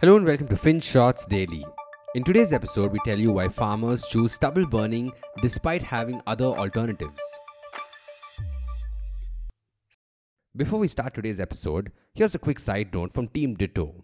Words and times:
Hello 0.00 0.16
and 0.16 0.24
welcome 0.24 0.48
to 0.48 0.54
FinShots 0.54 1.28
Daily. 1.28 1.62
In 2.14 2.24
today's 2.24 2.54
episode, 2.54 2.90
we 2.90 2.98
tell 3.04 3.18
you 3.18 3.32
why 3.32 3.48
farmers 3.48 4.06
choose 4.06 4.32
stubble 4.32 4.64
burning 4.64 5.12
despite 5.42 5.82
having 5.82 6.22
other 6.26 6.46
alternatives. 6.46 7.20
Before 10.56 10.80
we 10.80 10.88
start 10.88 11.12
today's 11.12 11.38
episode, 11.38 11.92
here's 12.14 12.34
a 12.34 12.38
quick 12.38 12.58
side 12.58 12.94
note 12.94 13.12
from 13.12 13.28
Team 13.28 13.56
Ditto. 13.56 14.02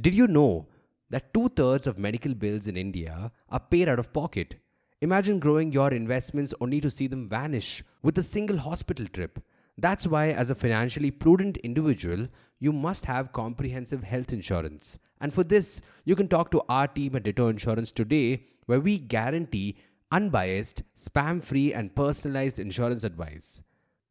Did 0.00 0.14
you 0.14 0.26
know 0.26 0.68
that 1.10 1.34
two 1.34 1.50
thirds 1.50 1.86
of 1.86 1.98
medical 1.98 2.32
bills 2.32 2.66
in 2.66 2.78
India 2.78 3.30
are 3.50 3.60
paid 3.60 3.90
out 3.90 3.98
of 3.98 4.14
pocket? 4.14 4.54
Imagine 5.02 5.38
growing 5.38 5.70
your 5.70 5.92
investments 5.92 6.54
only 6.62 6.80
to 6.80 6.88
see 6.88 7.08
them 7.08 7.28
vanish 7.28 7.84
with 8.02 8.16
a 8.16 8.22
single 8.22 8.56
hospital 8.56 9.06
trip. 9.06 9.38
That's 9.78 10.06
why, 10.06 10.28
as 10.28 10.48
a 10.48 10.54
financially 10.54 11.10
prudent 11.10 11.58
individual, 11.58 12.28
you 12.58 12.72
must 12.72 13.04
have 13.04 13.32
comprehensive 13.32 14.04
health 14.04 14.32
insurance. 14.32 14.98
And 15.20 15.34
for 15.34 15.44
this, 15.44 15.82
you 16.04 16.16
can 16.16 16.28
talk 16.28 16.50
to 16.52 16.62
our 16.68 16.88
team 16.88 17.14
at 17.14 17.24
Ditto 17.24 17.48
Insurance 17.48 17.92
today, 17.92 18.44
where 18.64 18.80
we 18.80 18.98
guarantee 18.98 19.76
unbiased, 20.10 20.82
spam 20.96 21.42
free, 21.42 21.74
and 21.74 21.94
personalized 21.94 22.58
insurance 22.58 23.04
advice. 23.04 23.62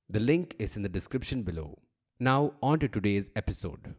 The 0.07 0.19
link 0.19 0.55
is 0.59 0.77
in 0.77 0.83
the 0.83 0.89
description 0.89 1.41
below. 1.41 1.79
Now, 2.19 2.53
on 2.61 2.79
to 2.79 2.87
today's 2.87 3.31
episode. 3.35 3.95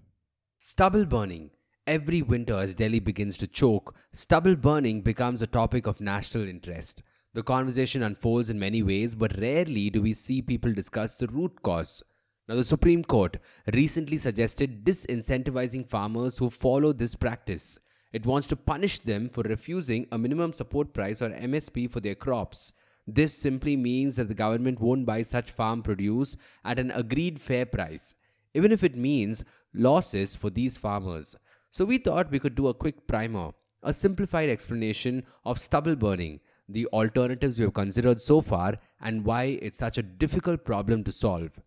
Stubble 0.58 1.04
burning. 1.04 1.50
Every 1.86 2.22
winter, 2.22 2.54
as 2.54 2.74
Delhi 2.74 3.00
begins 3.00 3.36
to 3.38 3.46
choke, 3.46 3.94
stubble 4.12 4.56
burning 4.56 5.02
becomes 5.02 5.42
a 5.42 5.46
topic 5.46 5.86
of 5.86 6.00
national 6.00 6.48
interest. 6.48 7.02
The 7.36 7.42
conversation 7.42 8.02
unfolds 8.02 8.48
in 8.48 8.58
many 8.58 8.82
ways, 8.82 9.14
but 9.14 9.38
rarely 9.38 9.90
do 9.90 10.00
we 10.00 10.14
see 10.14 10.40
people 10.40 10.72
discuss 10.72 11.16
the 11.16 11.26
root 11.26 11.62
cause. 11.62 12.02
Now, 12.48 12.54
the 12.54 12.64
Supreme 12.64 13.04
Court 13.04 13.36
recently 13.74 14.16
suggested 14.16 14.86
disincentivizing 14.86 15.86
farmers 15.86 16.38
who 16.38 16.48
follow 16.48 16.94
this 16.94 17.14
practice. 17.14 17.78
It 18.10 18.24
wants 18.24 18.46
to 18.46 18.56
punish 18.56 19.00
them 19.00 19.28
for 19.28 19.42
refusing 19.42 20.06
a 20.10 20.16
minimum 20.16 20.54
support 20.54 20.94
price 20.94 21.20
or 21.20 21.28
MSP 21.28 21.90
for 21.90 22.00
their 22.00 22.14
crops. 22.14 22.72
This 23.06 23.34
simply 23.34 23.76
means 23.76 24.16
that 24.16 24.28
the 24.28 24.34
government 24.34 24.80
won't 24.80 25.04
buy 25.04 25.20
such 25.20 25.50
farm 25.50 25.82
produce 25.82 26.38
at 26.64 26.78
an 26.78 26.90
agreed 26.90 27.38
fair 27.38 27.66
price, 27.66 28.14
even 28.54 28.72
if 28.72 28.82
it 28.82 28.96
means 28.96 29.44
losses 29.74 30.34
for 30.34 30.48
these 30.48 30.78
farmers. 30.78 31.36
So, 31.70 31.84
we 31.84 31.98
thought 31.98 32.30
we 32.30 32.38
could 32.38 32.54
do 32.54 32.68
a 32.68 32.72
quick 32.72 33.06
primer, 33.06 33.50
a 33.82 33.92
simplified 33.92 34.48
explanation 34.48 35.24
of 35.44 35.60
stubble 35.60 35.96
burning 35.96 36.40
the 36.68 36.86
alternatives 36.88 37.58
we 37.58 37.64
have 37.64 37.74
considered 37.74 38.20
so 38.20 38.40
far, 38.40 38.78
and 39.00 39.24
why 39.24 39.58
it's 39.62 39.78
such 39.78 39.98
a 39.98 40.02
difficult 40.02 40.64
problem 40.64 41.04
to 41.04 41.12
solve. 41.12 41.60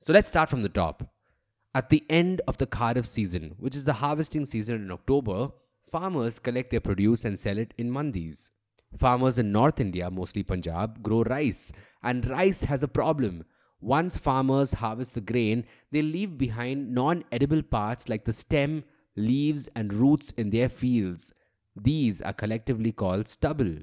So 0.00 0.12
let's 0.12 0.28
start 0.28 0.48
from 0.48 0.62
the 0.62 0.68
top. 0.68 1.12
At 1.74 1.90
the 1.90 2.04
end 2.08 2.40
of 2.48 2.58
the 2.58 2.66
Kharif 2.66 3.06
season, 3.06 3.54
which 3.58 3.76
is 3.76 3.84
the 3.84 3.92
harvesting 3.94 4.46
season 4.46 4.76
in 4.76 4.90
October, 4.90 5.50
farmers 5.92 6.38
collect 6.38 6.70
their 6.70 6.80
produce 6.80 7.24
and 7.24 7.38
sell 7.38 7.58
it 7.58 7.74
in 7.76 7.90
mandis. 7.90 8.50
Farmers 8.98 9.38
in 9.38 9.52
North 9.52 9.78
India, 9.78 10.10
mostly 10.10 10.42
Punjab, 10.42 11.02
grow 11.02 11.22
rice, 11.22 11.72
and 12.02 12.28
rice 12.28 12.64
has 12.64 12.82
a 12.82 12.88
problem. 12.88 13.44
Once 13.80 14.16
farmers 14.16 14.74
harvest 14.74 15.14
the 15.14 15.20
grain, 15.20 15.64
they 15.92 16.02
leave 16.02 16.36
behind 16.36 16.92
non 16.92 17.24
edible 17.30 17.62
parts 17.62 18.08
like 18.08 18.24
the 18.24 18.32
stem, 18.32 18.82
leaves, 19.16 19.68
and 19.76 19.92
roots 19.92 20.32
in 20.32 20.50
their 20.50 20.68
fields. 20.68 21.32
These 21.76 22.20
are 22.22 22.32
collectively 22.32 22.90
called 22.90 23.28
stubble 23.28 23.76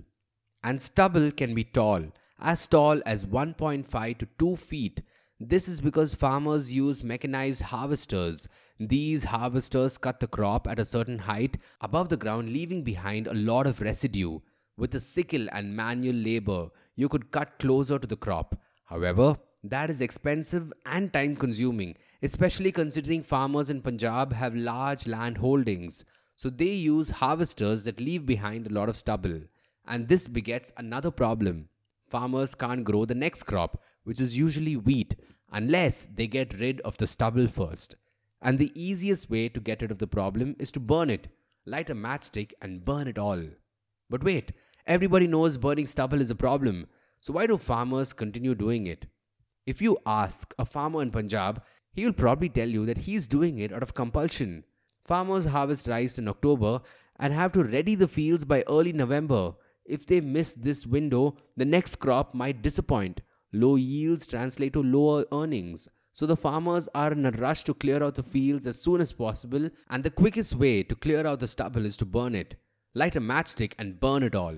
and 0.63 0.81
stubble 0.81 1.31
can 1.31 1.53
be 1.53 1.63
tall, 1.63 2.03
as 2.39 2.67
tall 2.67 3.02
as 3.05 3.25
1.5 3.25 4.17
to 4.17 4.27
2 4.38 4.55
feet. 4.55 5.02
This 5.39 5.67
is 5.67 5.81
because 5.81 6.16
farmers 6.16 6.73
use 6.73 7.03
mechanized 7.03 7.61
harvesters. 7.61 8.47
These 8.80 9.25
harvesters 9.25 9.97
cut 9.97 10.19
the 10.19 10.28
crop 10.28 10.67
at 10.67 10.80
a 10.80 10.85
certain 10.85 11.19
height 11.19 11.58
above 11.81 12.09
the 12.09 12.17
ground, 12.17 12.50
leaving 12.50 12.83
behind 12.83 13.28
a 13.28 13.33
lot 13.33 13.67
of 13.67 13.81
residue. 13.81 14.39
With 14.78 14.94
a 14.95 15.00
sickle 15.00 15.47
and 15.52 15.75
manual 15.75 16.16
labor, 16.16 16.69
you 16.95 17.09
could 17.09 17.31
cut 17.31 17.59
closer 17.59 18.00
to 18.00 18.08
the 18.08 18.16
crop. 18.16 18.59
However, 18.85 19.38
that 19.63 19.89
is 19.89 20.01
expensive 20.01 20.72
and 20.85 21.12
time 21.12 21.35
consuming, 21.35 21.95
especially 22.22 22.72
considering 22.72 23.24
farmers 23.24 23.69
in 23.69 23.81
Punjab 23.81 24.34
have 24.34 24.56
large 24.56 25.07
land 25.07 25.39
holdings. 25.39 26.06
So 26.35 26.50
they 26.50 26.66
use 26.66 27.09
harvesters 27.09 27.84
that 27.85 28.00
leave 28.00 28.25
behind 28.25 28.68
a 28.68 28.74
lot 28.74 28.89
of 28.89 28.95
stubble. 28.95 29.41
And 29.88 30.08
this 30.08 30.28
begets 30.28 30.74
another 30.78 31.12
problem. 31.12 31.70
Farmers 32.09 32.56
can't 32.56 32.84
grow 32.84 33.06
the 33.06 33.16
next 33.16 33.44
crop, 33.44 33.81
which 34.03 34.22
is 34.22 34.38
usually 34.38 34.75
wheat, 34.75 35.16
unless 35.52 36.08
they 36.14 36.28
get 36.28 36.59
rid 36.59 36.81
of 36.81 36.98
the 36.98 37.08
stubble 37.08 37.48
first. 37.48 37.96
And 38.42 38.59
the 38.59 38.72
easiest 38.75 39.30
way 39.30 39.50
to 39.50 39.59
get 39.59 39.81
rid 39.81 39.92
of 39.92 40.00
the 40.00 40.08
problem 40.08 40.56
is 40.59 40.72
to 40.74 40.80
burn 40.80 41.09
it. 41.09 41.30
Light 41.66 41.90
a 41.90 41.96
matchstick 41.96 42.52
and 42.62 42.86
burn 42.86 43.08
it 43.08 43.18
all. 43.18 43.42
But 44.09 44.24
wait, 44.24 44.53
everybody 44.86 45.28
knows 45.28 45.58
burning 45.58 45.88
stubble 45.88 46.22
is 46.22 46.31
a 46.31 46.36
problem, 46.36 46.88
so 47.19 47.34
why 47.34 47.48
do 47.48 47.58
farmers 47.58 48.14
continue 48.14 48.56
doing 48.56 48.88
it? 48.88 49.06
If 49.66 49.81
you 49.81 49.98
ask 50.06 50.54
a 50.58 50.66
farmer 50.66 51.02
in 51.02 51.12
Punjab, 51.12 51.62
he 51.92 52.06
will 52.06 52.14
probably 52.14 52.48
tell 52.48 52.69
you 52.69 52.86
that 52.86 53.00
he's 53.00 53.28
doing 53.28 53.59
it 53.59 53.74
out 53.74 53.84
of 53.84 53.94
compulsion. 53.94 54.64
Farmers 55.04 55.46
harvest 55.46 55.88
rice 55.88 56.18
in 56.18 56.28
October 56.28 56.81
and 57.19 57.34
have 57.34 57.52
to 57.54 57.64
ready 57.64 57.96
the 57.96 58.08
fields 58.08 58.46
by 58.46 58.64
early 58.69 58.94
November 58.94 59.56
if 59.88 60.06
they 60.06 60.22
miss 60.22 60.53
this 60.53 60.86
window, 60.86 61.38
the 61.56 61.66
next 61.66 61.98
crop 61.98 62.34
might 62.34 62.62
disappoint. 62.62 63.22
Low 63.53 63.75
yields 63.75 64.28
translate 64.28 64.74
to 64.74 64.84
lower 64.84 65.25
earnings. 65.31 65.88
So 66.14 66.25
the 66.25 66.36
farmers 66.36 66.90
are 66.96 67.12
in 67.12 67.25
a 67.25 67.31
rush 67.31 67.64
to 67.66 67.74
clear 67.74 68.03
out 68.03 68.16
the 68.16 68.24
fields 68.24 68.66
as 68.66 68.81
soon 68.81 69.02
as 69.02 69.14
possible, 69.14 69.70
and 69.90 70.03
the 70.03 70.09
quickest 70.09 70.56
way 70.56 70.84
to 70.84 70.96
clear 70.96 71.25
out 71.25 71.40
the 71.40 71.48
stubble 71.48 71.86
is 71.86 71.96
to 71.98 72.06
burn 72.06 72.36
it. 72.36 72.56
Light 72.96 73.16
a 73.16 73.22
matchstick 73.22 73.74
and 73.78 74.00
burn 74.00 74.24
it 74.24 74.34
all. 74.34 74.58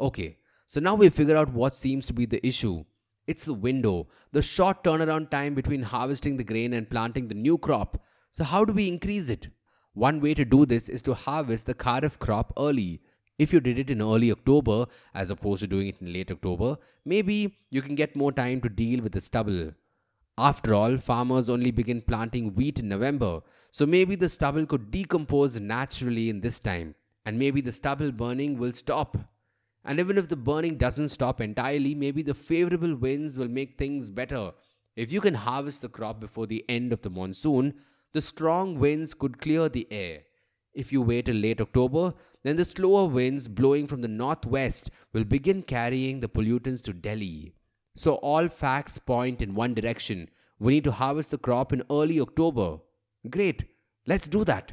Okay, 0.00 0.38
so 0.64 0.80
now 0.80 0.94
we 0.94 1.10
figure 1.10 1.36
out 1.36 1.52
what 1.52 1.76
seems 1.76 2.06
to 2.06 2.12
be 2.12 2.26
the 2.26 2.44
issue. 2.46 2.84
It's 3.26 3.44
the 3.44 3.54
window, 3.54 4.08
the 4.32 4.40
short 4.40 4.82
turnaround 4.82 5.30
time 5.30 5.54
between 5.54 5.82
harvesting 5.82 6.36
the 6.36 6.44
grain 6.44 6.72
and 6.72 6.88
planting 6.88 7.28
the 7.28 7.34
new 7.34 7.58
crop. 7.58 8.02
So, 8.30 8.44
how 8.44 8.64
do 8.64 8.72
we 8.72 8.88
increase 8.88 9.28
it? 9.30 9.48
One 9.94 10.20
way 10.20 10.34
to 10.34 10.44
do 10.44 10.66
this 10.66 10.88
is 10.88 11.02
to 11.02 11.14
harvest 11.14 11.66
the 11.66 11.74
Kharif 11.74 12.18
crop 12.18 12.52
early. 12.56 13.00
If 13.38 13.52
you 13.52 13.60
did 13.60 13.78
it 13.78 13.90
in 13.90 14.00
early 14.00 14.32
October 14.32 14.86
as 15.14 15.30
opposed 15.30 15.60
to 15.60 15.66
doing 15.66 15.88
it 15.88 16.00
in 16.00 16.12
late 16.12 16.30
October, 16.30 16.78
maybe 17.04 17.58
you 17.70 17.82
can 17.82 17.94
get 17.94 18.16
more 18.16 18.32
time 18.32 18.60
to 18.62 18.68
deal 18.68 19.02
with 19.02 19.12
the 19.12 19.20
stubble. 19.20 19.72
After 20.38 20.74
all, 20.74 20.98
farmers 20.98 21.48
only 21.48 21.70
begin 21.70 22.02
planting 22.02 22.54
wheat 22.54 22.78
in 22.78 22.88
November, 22.88 23.40
so 23.70 23.86
maybe 23.86 24.16
the 24.16 24.28
stubble 24.28 24.66
could 24.66 24.90
decompose 24.90 25.58
naturally 25.58 26.28
in 26.28 26.40
this 26.40 26.60
time, 26.60 26.94
and 27.24 27.38
maybe 27.38 27.60
the 27.60 27.72
stubble 27.72 28.12
burning 28.12 28.58
will 28.58 28.72
stop. 28.72 29.16
And 29.84 29.98
even 29.98 30.18
if 30.18 30.28
the 30.28 30.36
burning 30.36 30.76
doesn't 30.76 31.08
stop 31.08 31.40
entirely, 31.40 31.94
maybe 31.94 32.22
the 32.22 32.34
favorable 32.34 32.94
winds 32.94 33.36
will 33.38 33.48
make 33.48 33.78
things 33.78 34.10
better. 34.10 34.52
If 34.94 35.12
you 35.12 35.20
can 35.20 35.34
harvest 35.34 35.82
the 35.82 35.88
crop 35.88 36.20
before 36.20 36.46
the 36.46 36.64
end 36.68 36.92
of 36.92 37.02
the 37.02 37.10
monsoon, 37.10 37.74
the 38.12 38.20
strong 38.20 38.78
winds 38.78 39.14
could 39.14 39.40
clear 39.40 39.68
the 39.68 39.86
air. 39.90 40.25
If 40.76 40.92
you 40.92 41.00
wait 41.00 41.24
till 41.24 41.36
late 41.36 41.62
October, 41.62 42.12
then 42.44 42.56
the 42.56 42.64
slower 42.66 43.06
winds 43.06 43.48
blowing 43.48 43.86
from 43.86 44.02
the 44.02 44.08
northwest 44.08 44.90
will 45.14 45.24
begin 45.24 45.62
carrying 45.62 46.20
the 46.20 46.28
pollutants 46.28 46.82
to 46.82 46.92
Delhi. 46.92 47.54
So 47.94 48.16
all 48.16 48.48
facts 48.48 48.98
point 48.98 49.40
in 49.40 49.54
one 49.54 49.72
direction. 49.72 50.28
We 50.58 50.74
need 50.74 50.84
to 50.84 50.92
harvest 50.92 51.30
the 51.30 51.38
crop 51.38 51.72
in 51.72 51.82
early 51.90 52.20
October. 52.20 52.80
Great, 53.30 53.64
let's 54.06 54.28
do 54.28 54.44
that. 54.44 54.72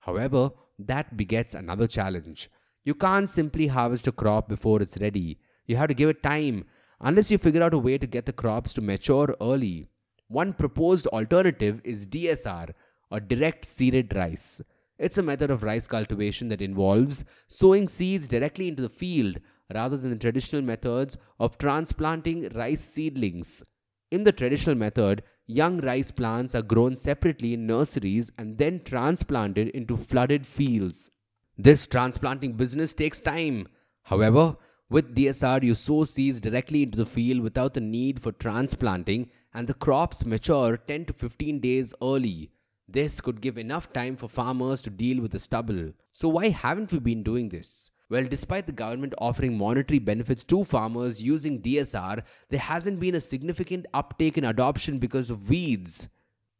However, 0.00 0.50
that 0.78 1.16
begets 1.16 1.54
another 1.54 1.86
challenge. 1.86 2.50
You 2.84 2.94
can't 2.94 3.30
simply 3.30 3.68
harvest 3.68 4.08
a 4.08 4.12
crop 4.12 4.46
before 4.46 4.82
it's 4.82 5.00
ready. 5.00 5.38
You 5.66 5.76
have 5.76 5.88
to 5.88 5.94
give 5.94 6.10
it 6.10 6.22
time, 6.22 6.66
unless 7.00 7.30
you 7.30 7.38
figure 7.38 7.62
out 7.62 7.72
a 7.72 7.78
way 7.78 7.96
to 7.96 8.06
get 8.06 8.26
the 8.26 8.32
crops 8.34 8.74
to 8.74 8.82
mature 8.82 9.34
early. 9.40 9.88
One 10.28 10.52
proposed 10.52 11.06
alternative 11.06 11.80
is 11.82 12.06
DSR, 12.06 12.74
or 13.10 13.20
direct 13.20 13.64
seeded 13.64 14.14
rice. 14.14 14.60
It's 14.98 15.18
a 15.18 15.22
method 15.22 15.50
of 15.50 15.62
rice 15.62 15.86
cultivation 15.86 16.48
that 16.48 16.62
involves 16.62 17.24
sowing 17.48 17.88
seeds 17.88 18.28
directly 18.28 18.68
into 18.68 18.82
the 18.82 18.88
field 18.88 19.38
rather 19.74 19.96
than 19.96 20.10
the 20.10 20.16
traditional 20.16 20.62
methods 20.62 21.16
of 21.40 21.58
transplanting 21.58 22.48
rice 22.54 22.84
seedlings. 22.84 23.64
In 24.10 24.24
the 24.24 24.32
traditional 24.32 24.76
method, 24.76 25.22
young 25.46 25.80
rice 25.80 26.10
plants 26.10 26.54
are 26.54 26.62
grown 26.62 26.96
separately 26.96 27.54
in 27.54 27.66
nurseries 27.66 28.30
and 28.36 28.58
then 28.58 28.82
transplanted 28.84 29.68
into 29.68 29.96
flooded 29.96 30.46
fields. 30.46 31.10
This 31.56 31.86
transplanting 31.86 32.54
business 32.54 32.92
takes 32.92 33.20
time. 33.20 33.68
However, 34.02 34.56
with 34.90 35.14
DSR, 35.14 35.62
you 35.62 35.74
sow 35.74 36.04
seeds 36.04 36.40
directly 36.40 36.82
into 36.82 36.98
the 36.98 37.06
field 37.06 37.40
without 37.40 37.72
the 37.72 37.80
need 37.80 38.20
for 38.20 38.32
transplanting, 38.32 39.30
and 39.54 39.66
the 39.66 39.72
crops 39.74 40.26
mature 40.26 40.76
10 40.76 41.06
to 41.06 41.12
15 41.14 41.60
days 41.60 41.94
early. 42.02 42.50
This 42.92 43.20
could 43.22 43.40
give 43.40 43.56
enough 43.56 43.92
time 43.92 44.16
for 44.16 44.28
farmers 44.28 44.82
to 44.82 44.90
deal 44.90 45.22
with 45.22 45.32
the 45.32 45.38
stubble. 45.38 45.92
So, 46.10 46.28
why 46.28 46.48
haven't 46.50 46.92
we 46.92 46.98
been 46.98 47.22
doing 47.22 47.48
this? 47.48 47.90
Well, 48.10 48.24
despite 48.24 48.66
the 48.66 48.72
government 48.72 49.14
offering 49.16 49.56
monetary 49.56 49.98
benefits 49.98 50.44
to 50.44 50.62
farmers 50.64 51.22
using 51.22 51.62
DSR, 51.62 52.22
there 52.50 52.60
hasn't 52.60 53.00
been 53.00 53.14
a 53.14 53.20
significant 53.20 53.86
uptake 53.94 54.36
in 54.36 54.44
adoption 54.44 54.98
because 54.98 55.30
of 55.30 55.48
weeds. 55.48 56.08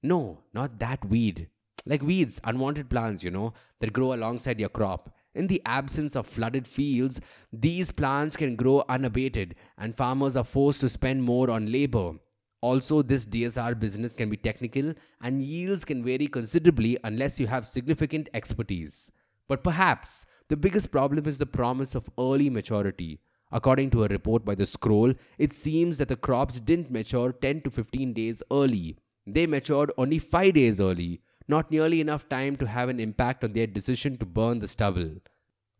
No, 0.02 0.38
not 0.54 0.78
that 0.78 1.04
weed. 1.04 1.48
like 1.84 2.02
weeds, 2.02 2.40
unwanted 2.44 2.88
plants, 2.88 3.24
you 3.24 3.30
know, 3.30 3.52
that 3.80 3.92
grow 3.92 4.14
alongside 4.14 4.60
your 4.60 4.68
crop. 4.68 5.14
In 5.34 5.48
the 5.48 5.60
absence 5.66 6.14
of 6.16 6.26
flooded 6.26 6.66
fields, 6.66 7.20
these 7.52 7.90
plants 7.90 8.36
can 8.36 8.56
grow 8.56 8.84
unabated, 8.88 9.54
and 9.76 9.96
farmers 9.96 10.36
are 10.36 10.44
forced 10.44 10.80
to 10.82 10.88
spend 10.88 11.24
more 11.24 11.50
on 11.50 11.72
labor. 11.72 12.14
Also, 12.62 13.02
this 13.02 13.26
DSR 13.26 13.78
business 13.78 14.14
can 14.14 14.30
be 14.30 14.36
technical 14.36 14.94
and 15.20 15.42
yields 15.42 15.84
can 15.84 16.04
vary 16.04 16.28
considerably 16.28 16.96
unless 17.02 17.40
you 17.40 17.48
have 17.48 17.66
significant 17.66 18.28
expertise. 18.32 19.10
But 19.48 19.64
perhaps 19.64 20.26
the 20.48 20.56
biggest 20.56 20.92
problem 20.92 21.26
is 21.26 21.38
the 21.38 21.46
promise 21.46 21.96
of 21.96 22.08
early 22.18 22.48
maturity. 22.48 23.20
According 23.50 23.90
to 23.90 24.04
a 24.04 24.08
report 24.08 24.44
by 24.44 24.54
The 24.54 24.64
Scroll, 24.64 25.12
it 25.38 25.52
seems 25.52 25.98
that 25.98 26.08
the 26.08 26.16
crops 26.16 26.60
didn't 26.60 26.90
mature 26.90 27.32
10 27.32 27.62
to 27.62 27.70
15 27.70 28.12
days 28.12 28.42
early. 28.50 28.96
They 29.26 29.46
matured 29.46 29.90
only 29.98 30.20
5 30.20 30.54
days 30.54 30.80
early, 30.80 31.20
not 31.48 31.70
nearly 31.70 32.00
enough 32.00 32.28
time 32.28 32.56
to 32.56 32.66
have 32.66 32.88
an 32.88 33.00
impact 33.00 33.42
on 33.42 33.52
their 33.52 33.66
decision 33.66 34.16
to 34.18 34.24
burn 34.24 34.60
the 34.60 34.68
stubble. 34.68 35.16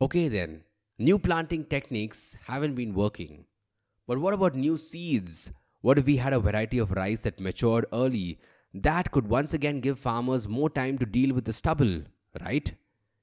Okay, 0.01 0.29
then, 0.29 0.65
new 0.99 1.19
planting 1.19 1.65
techniques 1.65 2.37
haven't 2.47 2.75
been 2.75 2.93
working. 2.93 3.45
But 4.09 4.19
what 4.19 4.35
about 4.35 4.57
new 4.57 4.77
seeds? 4.77 5.53
What 5.83 5.99
if 5.99 6.07
we 6.07 6.17
had 6.17 6.33
a 6.33 6.39
variety 6.39 6.79
of 6.79 6.93
rice 6.93 7.23
that 7.23 7.41
matured 7.41 7.87
early? 7.93 8.39
That 8.73 9.11
could 9.11 9.27
once 9.27 9.53
again 9.53 9.81
give 9.81 9.99
farmers 9.99 10.47
more 10.47 10.71
time 10.71 10.97
to 10.99 11.05
deal 11.05 11.35
with 11.35 11.45
the 11.45 11.53
stubble, 11.53 12.03
right? 12.41 12.73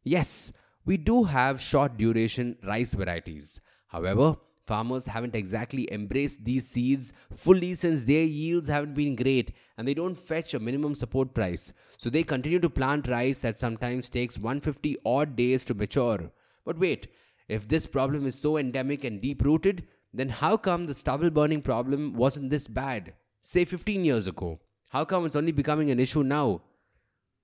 Yes, 0.03 0.51
we 0.85 0.97
do 0.97 1.23
have 1.23 1.61
short 1.61 1.95
duration 1.95 2.57
rice 2.61 2.93
varieties. 2.93 3.61
However, 3.87 4.35
farmers 4.65 5.07
haven't 5.07 5.35
exactly 5.35 5.87
embraced 5.91 6.43
these 6.43 6.67
seeds 6.67 7.13
fully 7.33 7.75
since 7.75 8.03
their 8.03 8.25
yields 8.25 8.67
haven't 8.67 8.93
been 8.93 9.15
great 9.15 9.53
and 9.77 9.87
they 9.87 9.93
don't 9.93 10.19
fetch 10.19 10.53
a 10.53 10.59
minimum 10.59 10.95
support 10.95 11.33
price. 11.33 11.71
So 11.97 12.09
they 12.09 12.23
continue 12.23 12.59
to 12.59 12.69
plant 12.69 13.07
rice 13.07 13.39
that 13.39 13.57
sometimes 13.57 14.09
takes 14.09 14.37
150 14.37 14.97
odd 15.05 15.37
days 15.37 15.63
to 15.65 15.73
mature. 15.73 16.29
But 16.65 16.77
wait, 16.77 17.07
if 17.47 17.69
this 17.69 17.87
problem 17.87 18.27
is 18.27 18.35
so 18.35 18.57
endemic 18.57 19.05
and 19.05 19.21
deep 19.21 19.43
rooted, 19.43 19.87
then 20.13 20.29
how 20.29 20.57
come 20.57 20.87
the 20.87 20.93
stubble 20.93 21.29
burning 21.29 21.61
problem 21.61 22.13
wasn't 22.13 22.49
this 22.49 22.67
bad, 22.67 23.13
say 23.41 23.65
15 23.65 24.03
years 24.03 24.27
ago? 24.27 24.59
How 24.89 25.05
come 25.05 25.25
it's 25.25 25.35
only 25.35 25.51
becoming 25.51 25.91
an 25.91 25.99
issue 25.99 26.23
now? 26.23 26.61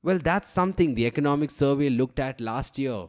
Well, 0.02 0.20
that's 0.20 0.50
something 0.50 0.96
the 0.96 1.06
economic 1.06 1.50
survey 1.50 1.90
looked 1.90 2.20
at 2.20 2.42
last 2.42 2.78
year. 2.78 3.08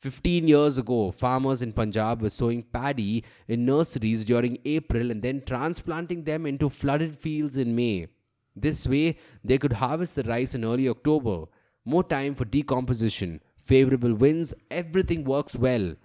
15 0.00 0.46
years 0.46 0.78
ago, 0.78 1.10
farmers 1.10 1.60
in 1.60 1.72
Punjab 1.72 2.22
were 2.22 2.30
sowing 2.30 2.62
paddy 2.62 3.24
in 3.48 3.64
nurseries 3.64 4.24
during 4.24 4.58
April 4.64 5.10
and 5.10 5.22
then 5.22 5.42
transplanting 5.44 6.22
them 6.24 6.46
into 6.46 6.70
flooded 6.70 7.16
fields 7.16 7.56
in 7.56 7.74
May. 7.74 8.06
This 8.54 8.86
way, 8.86 9.16
they 9.42 9.58
could 9.58 9.72
harvest 9.72 10.14
the 10.14 10.22
rice 10.22 10.54
in 10.54 10.64
early 10.64 10.88
October. 10.88 11.46
More 11.84 12.04
time 12.04 12.34
for 12.34 12.44
decomposition, 12.44 13.40
favorable 13.64 14.14
winds, 14.14 14.54
everything 14.70 15.24
works 15.24 15.56
well. 15.56 15.96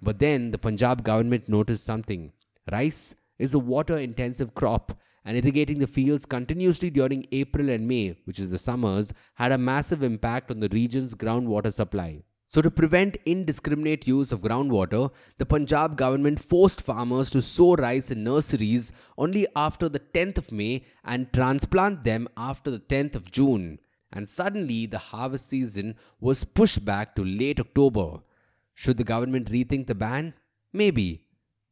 But 0.00 0.18
then 0.18 0.50
the 0.50 0.58
Punjab 0.58 1.04
government 1.04 1.48
noticed 1.48 1.84
something. 1.84 2.32
Rice 2.70 3.14
is 3.38 3.54
a 3.54 3.58
water 3.58 3.96
intensive 3.96 4.54
crop, 4.54 4.98
and 5.24 5.36
irrigating 5.36 5.78
the 5.78 5.86
fields 5.86 6.26
continuously 6.26 6.90
during 6.90 7.26
April 7.32 7.68
and 7.70 7.86
May, 7.86 8.16
which 8.24 8.38
is 8.38 8.50
the 8.50 8.58
summers, 8.58 9.12
had 9.34 9.52
a 9.52 9.58
massive 9.58 10.02
impact 10.02 10.50
on 10.50 10.60
the 10.60 10.68
region's 10.68 11.14
groundwater 11.14 11.72
supply. 11.72 12.22
So, 12.46 12.60
to 12.60 12.70
prevent 12.70 13.16
indiscriminate 13.24 14.06
use 14.06 14.30
of 14.30 14.42
groundwater, 14.42 15.10
the 15.38 15.46
Punjab 15.46 15.96
government 15.96 16.44
forced 16.44 16.82
farmers 16.82 17.30
to 17.30 17.40
sow 17.40 17.74
rice 17.76 18.10
in 18.10 18.24
nurseries 18.24 18.92
only 19.16 19.46
after 19.56 19.88
the 19.88 20.00
10th 20.00 20.36
of 20.36 20.52
May 20.52 20.84
and 21.02 21.32
transplant 21.32 22.04
them 22.04 22.28
after 22.36 22.70
the 22.70 22.78
10th 22.78 23.14
of 23.14 23.30
June. 23.30 23.78
And 24.12 24.28
suddenly, 24.28 24.84
the 24.84 24.98
harvest 24.98 25.48
season 25.48 25.96
was 26.20 26.44
pushed 26.44 26.84
back 26.84 27.14
to 27.16 27.24
late 27.24 27.58
October. 27.58 28.20
Should 28.74 28.98
the 28.98 29.04
government 29.04 29.50
rethink 29.50 29.86
the 29.86 29.94
ban? 29.94 30.34
Maybe. 30.74 31.24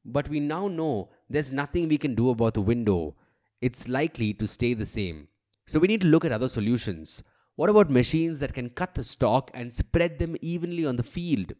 But 0.05 0.29
we 0.29 0.41
now 0.41 0.69
know 0.69 1.11
there's 1.29 1.53
nothing 1.53 1.89
we 1.89 1.99
can 1.99 2.15
do 2.15 2.31
about 2.31 2.55
the 2.55 2.61
window. 2.61 3.17
It's 3.61 3.89
likely 3.89 4.33
to 4.35 4.47
stay 4.47 4.75
the 4.75 4.87
same. 4.87 5.29
So, 5.67 5.79
we 5.79 5.89
need 5.89 6.01
to 6.01 6.07
look 6.07 6.25
at 6.25 6.33
other 6.33 6.49
solutions. 6.49 7.23
What 7.57 7.71
about 7.71 7.91
machines 7.91 8.41
that 8.41 8.55
can 8.55 8.71
cut 8.71 8.95
the 8.95 9.05
stalk 9.05 9.51
and 9.53 9.73
spread 9.73 10.19
them 10.19 10.37
evenly 10.41 10.87
on 10.87 10.97
the 10.97 11.03
field? 11.03 11.53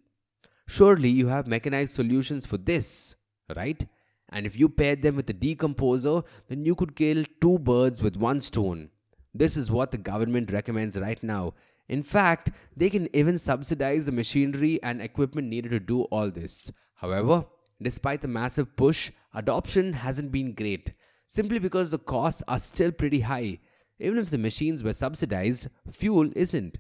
Surely 0.67 1.09
you 1.09 1.27
have 1.27 1.47
mechanized 1.47 1.95
solutions 1.95 2.47
for 2.47 2.57
this, 2.57 3.15
right? 3.55 3.87
And 4.31 4.47
if 4.47 4.59
you 4.59 4.69
paired 4.69 5.03
them 5.03 5.17
with 5.17 5.29
a 5.29 5.35
decomposer, 5.35 6.25
then 6.49 6.65
you 6.65 6.75
could 6.75 6.97
kill 6.97 7.25
two 7.41 7.59
birds 7.59 8.01
with 8.01 8.17
one 8.17 8.41
stone. 8.41 8.91
This 9.35 9.57
is 9.57 9.71
what 9.71 9.91
the 9.91 9.99
government 9.99 10.53
recommends 10.53 10.99
right 10.99 11.23
now. 11.23 11.55
In 11.89 12.03
fact, 12.03 12.53
they 12.77 12.89
can 12.89 13.15
even 13.15 13.37
subsidize 13.37 14.05
the 14.07 14.13
machinery 14.13 14.81
and 14.83 15.03
equipment 15.03 15.49
needed 15.49 15.73
to 15.73 15.81
do 15.81 16.03
all 16.05 16.31
this. 16.31 16.73
However, 16.95 17.45
despite 17.83 18.23
the 18.23 18.29
massive 18.29 18.77
push, 18.77 19.11
adoption 19.35 19.93
hasn't 19.93 20.33
been 20.33 20.55
great, 20.55 20.93
simply 21.27 21.59
because 21.59 21.91
the 21.91 21.99
costs 21.99 22.43
are 22.49 22.59
still 22.59 22.93
pretty 22.93 23.21
high. 23.21 23.59
Even 23.99 24.19
if 24.19 24.31
the 24.31 24.39
machines 24.39 24.83
were 24.83 24.93
subsidized, 24.93 25.69
fuel 25.91 26.31
isn't. 26.35 26.79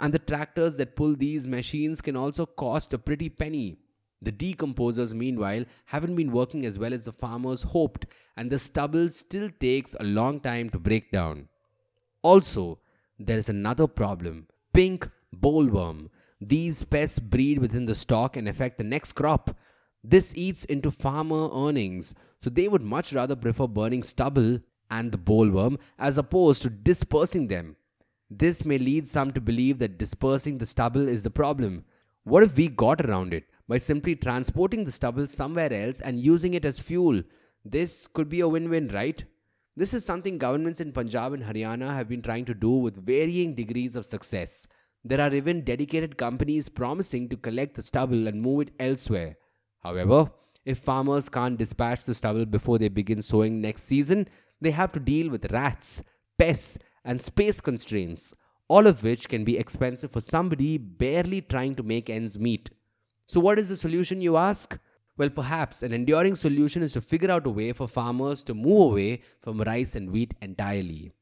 And 0.00 0.12
the 0.12 0.18
tractors 0.18 0.76
that 0.76 0.96
pull 0.96 1.14
these 1.14 1.46
machines 1.46 2.00
can 2.00 2.16
also 2.16 2.44
cost 2.44 2.92
a 2.92 2.98
pretty 2.98 3.28
penny. 3.28 3.78
The 4.22 4.32
decomposers, 4.32 5.14
meanwhile, 5.14 5.64
haven't 5.86 6.16
been 6.16 6.32
working 6.32 6.66
as 6.66 6.78
well 6.78 6.92
as 6.92 7.04
the 7.04 7.12
farmers 7.12 7.62
hoped, 7.62 8.06
and 8.36 8.50
the 8.50 8.58
stubble 8.58 9.08
still 9.08 9.50
takes 9.60 9.94
a 9.98 10.04
long 10.04 10.40
time 10.40 10.70
to 10.70 10.78
break 10.78 11.12
down. 11.12 11.48
Also, 12.22 12.80
there 13.18 13.38
is 13.38 13.48
another 13.48 13.86
problem 13.86 14.46
pink 14.72 15.08
bollworm. 15.34 16.08
These 16.40 16.84
pests 16.84 17.18
breed 17.18 17.58
within 17.58 17.86
the 17.86 17.94
stalk 17.94 18.36
and 18.36 18.48
affect 18.48 18.76
the 18.76 18.84
next 18.84 19.12
crop. 19.12 19.56
This 20.02 20.32
eats 20.36 20.64
into 20.64 20.90
farmer 20.90 21.48
earnings, 21.52 22.14
so 22.38 22.50
they 22.50 22.68
would 22.68 22.82
much 22.82 23.12
rather 23.12 23.36
prefer 23.36 23.66
burning 23.66 24.02
stubble 24.02 24.60
and 24.90 25.10
the 25.10 25.18
bollworm 25.18 25.78
as 25.98 26.18
opposed 26.18 26.62
to 26.62 26.70
dispersing 26.70 27.48
them. 27.48 27.76
This 28.30 28.64
may 28.64 28.78
lead 28.78 29.06
some 29.06 29.32
to 29.32 29.40
believe 29.40 29.78
that 29.78 29.98
dispersing 29.98 30.58
the 30.58 30.66
stubble 30.66 31.08
is 31.08 31.22
the 31.22 31.30
problem. 31.30 31.84
What 32.24 32.42
if 32.42 32.56
we 32.56 32.68
got 32.68 33.00
around 33.00 33.32
it 33.32 33.44
by 33.68 33.78
simply 33.78 34.16
transporting 34.16 34.84
the 34.84 34.92
stubble 34.92 35.28
somewhere 35.28 35.72
else 35.72 36.00
and 36.00 36.20
using 36.20 36.54
it 36.54 36.64
as 36.64 36.80
fuel? 36.80 37.22
This 37.64 38.06
could 38.06 38.28
be 38.28 38.40
a 38.40 38.48
win 38.48 38.68
win, 38.68 38.88
right? 38.88 39.24
This 39.76 39.92
is 39.92 40.04
something 40.04 40.38
governments 40.38 40.80
in 40.80 40.92
Punjab 40.92 41.34
and 41.34 41.42
Haryana 41.42 41.94
have 41.94 42.08
been 42.08 42.22
trying 42.22 42.46
to 42.46 42.54
do 42.54 42.70
with 42.70 43.04
varying 43.04 43.54
degrees 43.54 43.94
of 43.94 44.06
success. 44.06 44.66
There 45.04 45.20
are 45.20 45.32
even 45.34 45.62
dedicated 45.62 46.16
companies 46.16 46.68
promising 46.68 47.28
to 47.28 47.36
collect 47.36 47.74
the 47.74 47.82
stubble 47.82 48.26
and 48.26 48.40
move 48.40 48.62
it 48.62 48.70
elsewhere. 48.80 49.36
However, 49.86 50.32
if 50.64 50.78
farmers 50.78 51.28
can't 51.28 51.56
dispatch 51.56 52.04
the 52.04 52.14
stubble 52.14 52.44
before 52.44 52.76
they 52.76 52.88
begin 52.88 53.22
sowing 53.22 53.60
next 53.60 53.84
season, 53.84 54.26
they 54.60 54.72
have 54.72 54.90
to 54.94 54.98
deal 54.98 55.30
with 55.30 55.52
rats, 55.52 56.02
pests, 56.38 56.76
and 57.04 57.20
space 57.20 57.60
constraints, 57.60 58.34
all 58.66 58.88
of 58.88 59.04
which 59.04 59.28
can 59.28 59.44
be 59.44 59.56
expensive 59.56 60.10
for 60.10 60.20
somebody 60.20 60.76
barely 60.76 61.40
trying 61.40 61.76
to 61.76 61.84
make 61.84 62.10
ends 62.10 62.36
meet. 62.36 62.68
So, 63.26 63.38
what 63.38 63.60
is 63.60 63.68
the 63.68 63.76
solution, 63.76 64.20
you 64.20 64.36
ask? 64.36 64.76
Well, 65.16 65.30
perhaps 65.30 65.84
an 65.84 65.92
enduring 65.92 66.34
solution 66.34 66.82
is 66.82 66.94
to 66.94 67.00
figure 67.00 67.30
out 67.30 67.46
a 67.46 67.50
way 67.50 67.72
for 67.72 67.86
farmers 67.86 68.42
to 68.44 68.54
move 68.54 68.90
away 68.90 69.22
from 69.40 69.60
rice 69.60 69.94
and 69.94 70.10
wheat 70.10 70.34
entirely. 70.42 71.12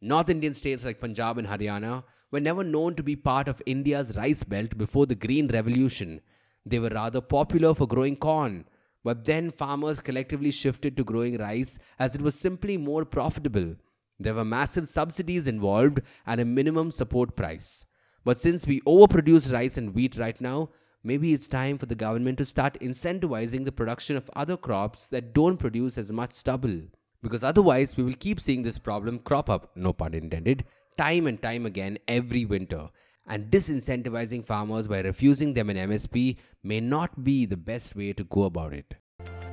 North 0.00 0.30
Indian 0.30 0.54
states 0.54 0.84
like 0.84 1.00
Punjab 1.00 1.38
and 1.38 1.48
Haryana 1.48 2.04
were 2.30 2.40
never 2.40 2.62
known 2.62 2.94
to 2.94 3.02
be 3.02 3.16
part 3.16 3.48
of 3.48 3.60
India's 3.66 4.16
rice 4.16 4.44
belt 4.44 4.78
before 4.78 5.06
the 5.06 5.16
Green 5.16 5.48
Revolution. 5.48 6.20
They 6.64 6.78
were 6.78 6.90
rather 6.90 7.20
popular 7.20 7.74
for 7.74 7.86
growing 7.86 8.16
corn, 8.16 8.66
but 9.04 9.24
then 9.24 9.50
farmers 9.50 10.00
collectively 10.00 10.50
shifted 10.50 10.96
to 10.96 11.04
growing 11.04 11.38
rice 11.38 11.78
as 11.98 12.14
it 12.14 12.22
was 12.22 12.38
simply 12.38 12.76
more 12.76 13.04
profitable. 13.04 13.74
There 14.18 14.34
were 14.34 14.44
massive 14.44 14.86
subsidies 14.86 15.48
involved 15.48 16.00
and 16.26 16.40
a 16.40 16.44
minimum 16.44 16.92
support 16.92 17.34
price. 17.34 17.84
But 18.24 18.38
since 18.38 18.66
we 18.66 18.80
overproduce 18.82 19.52
rice 19.52 19.76
and 19.76 19.94
wheat 19.94 20.16
right 20.16 20.40
now, 20.40 20.70
maybe 21.02 21.34
it's 21.34 21.48
time 21.48 21.78
for 21.78 21.86
the 21.86 21.96
government 21.96 22.38
to 22.38 22.44
start 22.44 22.78
incentivizing 22.80 23.64
the 23.64 23.72
production 23.72 24.16
of 24.16 24.30
other 24.36 24.56
crops 24.56 25.08
that 25.08 25.34
don't 25.34 25.56
produce 25.56 25.98
as 25.98 26.12
much 26.12 26.32
stubble. 26.32 26.82
Because 27.20 27.42
otherwise, 27.42 27.96
we 27.96 28.04
will 28.04 28.14
keep 28.14 28.38
seeing 28.40 28.62
this 28.62 28.78
problem 28.78 29.18
crop 29.18 29.50
up, 29.50 29.72
no 29.76 29.92
pun 29.92 30.14
intended, 30.14 30.64
time 30.96 31.26
and 31.26 31.42
time 31.42 31.66
again 31.66 31.98
every 32.06 32.44
winter 32.44 32.88
and 33.26 33.50
disincentivizing 33.50 34.46
farmers 34.46 34.88
by 34.88 35.00
refusing 35.00 35.54
them 35.54 35.70
an 35.70 35.76
MSP 35.76 36.36
may 36.62 36.80
not 36.80 37.22
be 37.22 37.46
the 37.46 37.56
best 37.56 37.94
way 37.94 38.12
to 38.12 38.24
go 38.24 38.44
about 38.44 38.72
it. 38.72 38.94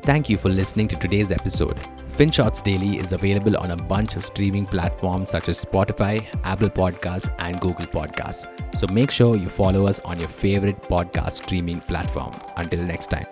Thank 0.01 0.29
you 0.29 0.37
for 0.37 0.49
listening 0.49 0.87
to 0.87 0.95
today's 0.95 1.31
episode. 1.31 1.77
FinShots 2.17 2.63
Daily 2.63 2.97
is 2.97 3.11
available 3.11 3.57
on 3.57 3.71
a 3.71 3.75
bunch 3.75 4.15
of 4.15 4.23
streaming 4.23 4.65
platforms 4.65 5.29
such 5.29 5.49
as 5.49 5.63
Spotify, 5.63 6.25
Apple 6.43 6.69
Podcasts, 6.69 7.33
and 7.39 7.59
Google 7.59 7.85
Podcasts. 7.85 8.47
So 8.77 8.87
make 8.87 9.11
sure 9.11 9.37
you 9.37 9.49
follow 9.49 9.87
us 9.87 9.99
on 9.99 10.19
your 10.19 10.29
favorite 10.29 10.81
podcast 10.81 11.33
streaming 11.33 11.81
platform. 11.81 12.33
Until 12.57 12.83
next 12.83 13.07
time. 13.07 13.27